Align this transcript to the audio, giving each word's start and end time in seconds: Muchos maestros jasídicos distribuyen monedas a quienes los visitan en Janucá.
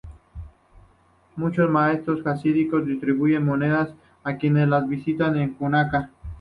Muchos 1.35 1.69
maestros 1.69 2.23
jasídicos 2.23 2.87
distribuyen 2.87 3.45
monedas 3.45 3.93
a 4.23 4.35
quienes 4.37 4.67
los 4.67 4.87
visitan 4.89 5.37
en 5.37 5.55
Janucá. 5.59 6.09